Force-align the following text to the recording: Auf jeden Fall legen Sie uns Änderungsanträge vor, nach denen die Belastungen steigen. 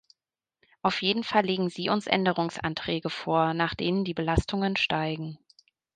Auf 0.81 1.03
jeden 1.03 1.23
Fall 1.23 1.45
legen 1.45 1.69
Sie 1.69 1.89
uns 1.89 2.07
Änderungsanträge 2.07 3.11
vor, 3.11 3.53
nach 3.53 3.75
denen 3.75 4.03
die 4.03 4.15
Belastungen 4.15 4.75
steigen. 4.75 5.37